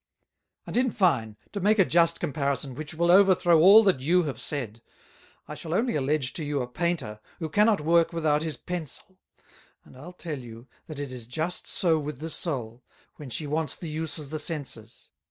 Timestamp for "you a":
6.43-6.67